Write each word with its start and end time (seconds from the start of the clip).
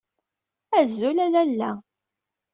Azul 0.79 1.17
a 1.25 1.27
lalla. 1.33 1.71